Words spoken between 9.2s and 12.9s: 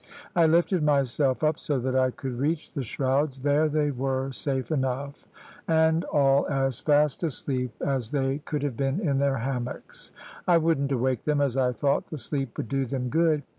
hammocks. I wouldn't awake them, as I thought the sleep would do